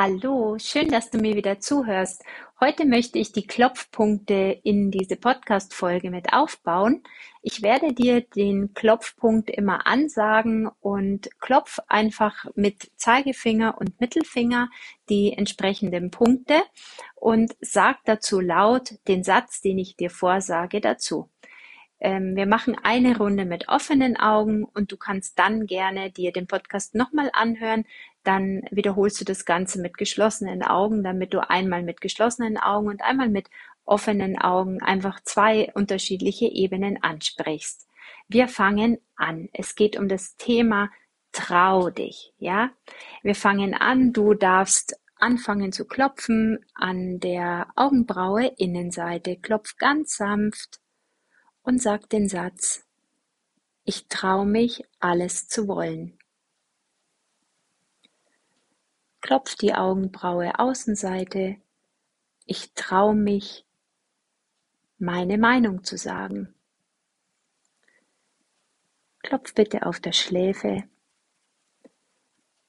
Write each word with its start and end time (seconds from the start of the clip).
Hallo, 0.00 0.56
schön, 0.60 0.90
dass 0.90 1.10
du 1.10 1.18
mir 1.18 1.34
wieder 1.34 1.58
zuhörst. 1.58 2.22
Heute 2.60 2.86
möchte 2.86 3.18
ich 3.18 3.32
die 3.32 3.48
Klopfpunkte 3.48 4.56
in 4.62 4.92
diese 4.92 5.16
Podcast-Folge 5.16 6.12
mit 6.12 6.32
aufbauen. 6.32 7.02
Ich 7.42 7.62
werde 7.62 7.92
dir 7.92 8.20
den 8.20 8.74
Klopfpunkt 8.74 9.50
immer 9.50 9.88
ansagen 9.88 10.70
und 10.78 11.30
klopf 11.40 11.80
einfach 11.88 12.46
mit 12.54 12.92
Zeigefinger 12.94 13.76
und 13.76 14.00
Mittelfinger 14.00 14.68
die 15.08 15.32
entsprechenden 15.32 16.12
Punkte 16.12 16.62
und 17.16 17.56
sag 17.60 17.98
dazu 18.04 18.38
laut 18.38 18.94
den 19.08 19.24
Satz, 19.24 19.62
den 19.62 19.78
ich 19.78 19.96
dir 19.96 20.10
vorsage, 20.10 20.80
dazu. 20.80 21.28
Ähm, 22.00 22.36
wir 22.36 22.46
machen 22.46 22.76
eine 22.82 23.16
Runde 23.16 23.44
mit 23.44 23.68
offenen 23.68 24.16
Augen 24.16 24.64
und 24.64 24.92
du 24.92 24.96
kannst 24.96 25.38
dann 25.38 25.66
gerne 25.66 26.10
dir 26.10 26.32
den 26.32 26.46
Podcast 26.46 26.94
nochmal 26.94 27.30
anhören. 27.32 27.84
Dann 28.22 28.62
wiederholst 28.70 29.20
du 29.20 29.24
das 29.24 29.44
Ganze 29.44 29.80
mit 29.80 29.96
geschlossenen 29.96 30.62
Augen, 30.62 31.02
damit 31.02 31.34
du 31.34 31.48
einmal 31.48 31.82
mit 31.82 32.00
geschlossenen 32.00 32.56
Augen 32.56 32.88
und 32.88 33.02
einmal 33.02 33.28
mit 33.28 33.48
offenen 33.84 34.38
Augen 34.38 34.82
einfach 34.82 35.20
zwei 35.22 35.72
unterschiedliche 35.74 36.46
Ebenen 36.46 37.02
ansprichst. 37.02 37.88
Wir 38.28 38.46
fangen 38.48 38.98
an. 39.16 39.48
Es 39.52 39.74
geht 39.74 39.96
um 39.96 40.08
das 40.08 40.36
Thema 40.36 40.90
Trau 41.32 41.90
dich, 41.90 42.32
ja? 42.38 42.70
Wir 43.22 43.34
fangen 43.34 43.74
an. 43.74 44.12
Du 44.12 44.34
darfst 44.34 44.98
anfangen 45.16 45.72
zu 45.72 45.86
klopfen 45.86 46.64
an 46.74 47.20
der 47.20 47.68
Augenbraue 47.76 48.52
Innenseite. 48.56 49.36
Klopf 49.36 49.76
ganz 49.76 50.16
sanft 50.16 50.80
und 51.68 51.82
sag 51.82 52.08
den 52.08 52.30
Satz, 52.30 52.86
ich 53.84 54.08
trau 54.08 54.46
mich, 54.46 54.84
alles 55.00 55.48
zu 55.48 55.68
wollen. 55.68 56.18
Klopf 59.20 59.54
die 59.54 59.74
Augenbraue 59.74 60.58
Außenseite, 60.58 61.60
ich 62.46 62.72
trau 62.72 63.12
mich, 63.12 63.66
meine 64.96 65.36
Meinung 65.36 65.84
zu 65.84 65.98
sagen. 65.98 66.54
Klopf 69.18 69.52
bitte 69.52 69.84
auf 69.84 70.00
der 70.00 70.12
Schläfe. 70.12 70.88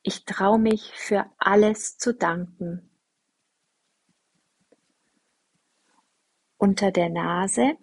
Ich 0.00 0.24
trau 0.24 0.56
mich, 0.56 0.90
für 0.94 1.30
alles 1.36 1.98
zu 1.98 2.14
danken. 2.14 2.88
Unter 6.56 6.90
der 6.90 7.10
Nase 7.10 7.76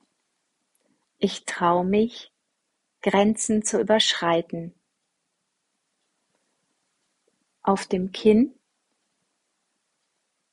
ich 1.24 1.46
trau 1.46 1.86
mich, 1.86 2.34
Grenzen 3.02 3.64
zu 3.64 3.80
überschreiten. 3.80 4.76
Auf 7.62 7.88
dem 7.88 8.12
Kinn. 8.12 8.60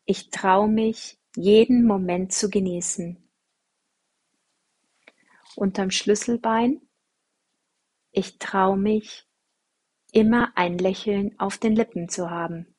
Ich 0.05 0.31
trau 0.31 0.69
mich, 0.69 1.19
jeden 1.34 1.84
Moment 1.84 2.33
zu 2.33 2.49
genießen. 2.49 3.21
Unterm 5.56 5.91
Schlüsselbein. 5.91 6.81
Ich 8.12 8.39
trau 8.39 8.77
mich, 8.77 9.27
immer 10.12 10.53
ein 10.56 10.78
Lächeln 10.78 11.37
auf 11.41 11.59
den 11.59 11.75
Lippen 11.75 12.09
zu 12.09 12.31
haben. 12.31 12.73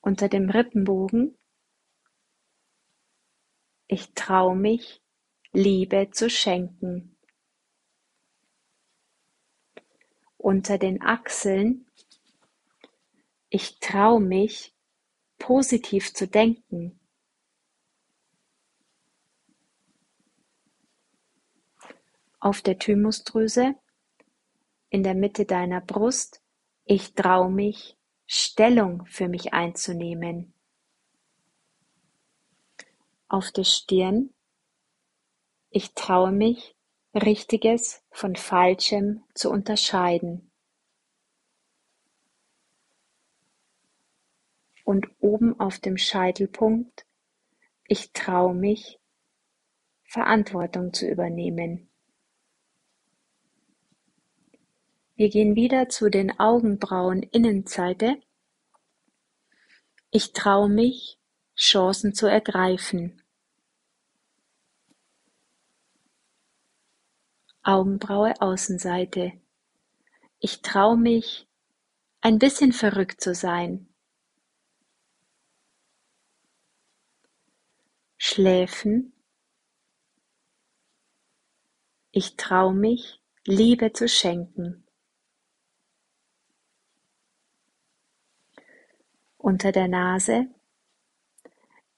Unter 0.00 0.28
dem 0.28 0.50
Rippenbogen 0.50 1.36
ich 3.90 4.14
trau 4.14 4.54
mich, 4.54 5.02
Liebe 5.52 6.10
zu 6.12 6.30
schenken. 6.30 7.16
Unter 10.36 10.78
den 10.78 11.02
Achseln. 11.02 11.90
Ich 13.48 13.80
trau 13.80 14.20
mich, 14.20 14.72
positiv 15.38 16.14
zu 16.14 16.28
denken. 16.28 17.00
Auf 22.38 22.62
der 22.62 22.78
Thymusdrüse, 22.78 23.74
in 24.88 25.02
der 25.02 25.14
Mitte 25.14 25.46
deiner 25.46 25.80
Brust, 25.80 26.40
ich 26.84 27.14
trau 27.14 27.50
mich, 27.50 27.98
Stellung 28.26 29.04
für 29.06 29.28
mich 29.28 29.52
einzunehmen 29.52 30.54
auf 33.30 33.52
der 33.52 33.64
Stirn, 33.64 34.34
ich 35.70 35.94
traue 35.94 36.32
mich, 36.32 36.74
Richtiges 37.14 38.02
von 38.10 38.36
Falschem 38.36 39.22
zu 39.34 39.50
unterscheiden. 39.50 40.50
Und 44.84 45.06
oben 45.20 45.58
auf 45.60 45.78
dem 45.78 45.96
Scheitelpunkt, 45.96 47.06
ich 47.86 48.12
traue 48.12 48.54
mich, 48.54 48.98
Verantwortung 50.04 50.92
zu 50.92 51.08
übernehmen. 51.08 51.88
Wir 55.14 55.28
gehen 55.28 55.54
wieder 55.54 55.88
zu 55.88 56.08
den 56.08 56.40
Augenbrauen 56.40 57.22
Innenseite. 57.22 58.20
Ich 60.10 60.32
traue 60.32 60.68
mich, 60.68 61.19
Chancen 61.60 62.14
zu 62.14 62.26
ergreifen. 62.26 63.22
Augenbraue 67.62 68.40
Außenseite. 68.40 69.32
Ich 70.38 70.62
trau 70.62 70.96
mich, 70.96 71.46
ein 72.22 72.38
bisschen 72.38 72.72
verrückt 72.72 73.20
zu 73.20 73.34
sein. 73.34 73.92
Schläfen. 78.16 79.12
Ich 82.10 82.36
trau 82.36 82.72
mich, 82.72 83.20
Liebe 83.44 83.92
zu 83.92 84.08
schenken. 84.08 84.86
Unter 89.36 89.72
der 89.72 89.88
Nase. 89.88 90.48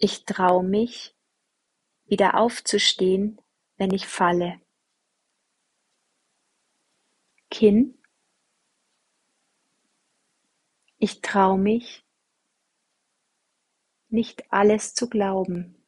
Ich 0.05 0.25
trau 0.25 0.65
mich, 0.65 1.15
wieder 2.07 2.37
aufzustehen, 2.37 3.41
wenn 3.77 3.95
ich 3.95 4.09
falle. 4.09 4.61
Kinn. 7.53 8.03
Ich 10.99 11.21
trau 11.21 11.57
mich, 11.57 12.05
nicht 14.09 14.53
alles 14.53 14.93
zu 14.95 15.09
glauben. 15.09 15.81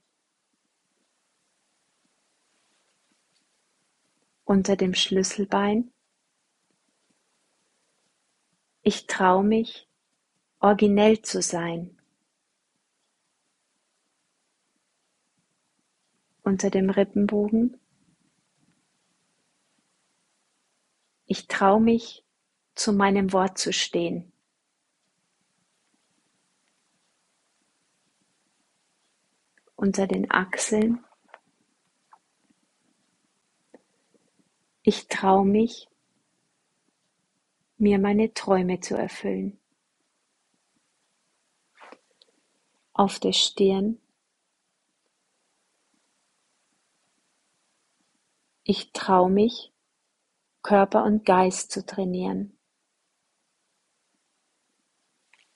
Unter 4.45 4.77
dem 4.77 4.95
Schlüsselbein. 4.95 5.93
Ich 8.83 9.09
trau 9.09 9.43
mich, 9.43 9.89
originell 10.61 11.21
zu 11.21 11.43
sein. 11.43 12.01
Unter 16.45 16.69
dem 16.69 16.91
Rippenbogen. 16.91 17.81
Ich 21.25 21.49
trau 21.49 21.81
mich, 21.81 22.23
zu 22.75 22.93
meinem 22.93 23.33
Wort 23.33 23.57
zu 23.57 23.73
stehen. 23.73 24.31
Unter 29.75 30.07
den 30.07 30.31
Achseln. 30.31 31.03
Ich 34.83 35.09
trau 35.09 35.45
mich, 35.45 35.89
mir 37.79 37.99
meine 37.99 38.35
Träume 38.35 38.81
zu 38.81 38.97
erfüllen. 38.97 39.59
Auf 42.93 43.19
der 43.19 43.33
Stirn. 43.33 43.99
Ich 48.67 48.93
traue 48.93 49.31
mich, 49.31 49.75
Körper 50.63 51.05
und 51.05 51.27
Geist 51.27 51.71
zu 51.71 51.85
trainieren. 51.85 52.59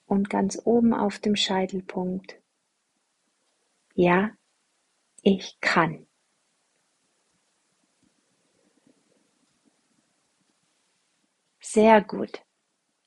Und 0.04 0.28
ganz 0.28 0.60
oben 0.64 0.92
auf 0.92 1.18
dem 1.18 1.34
Scheitelpunkt. 1.34 2.38
Ja, 3.94 4.30
ich 5.22 5.58
kann. 5.60 6.06
Sehr 11.60 12.02
gut. 12.02 12.42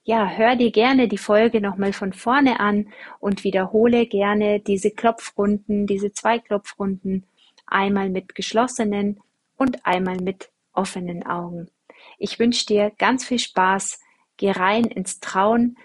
Ja, 0.03 0.27
hör 0.27 0.55
dir 0.55 0.71
gerne 0.71 1.07
die 1.07 1.19
Folge 1.19 1.61
nochmal 1.61 1.93
von 1.93 2.11
vorne 2.11 2.59
an 2.59 2.91
und 3.19 3.43
wiederhole 3.43 4.07
gerne 4.07 4.59
diese 4.59 4.89
Klopfrunden, 4.89 5.85
diese 5.85 6.11
zwei 6.11 6.39
Klopfrunden, 6.39 7.27
einmal 7.67 8.09
mit 8.09 8.33
geschlossenen 8.33 9.19
und 9.61 9.85
einmal 9.85 10.17
mit 10.17 10.49
offenen 10.73 11.23
Augen. 11.23 11.69
Ich 12.17 12.39
wünsche 12.39 12.65
dir 12.65 12.91
ganz 12.97 13.23
viel 13.27 13.37
Spaß, 13.37 13.99
geh 14.37 14.49
rein 14.49 14.85
ins 14.85 15.19
Trauen, 15.19 15.77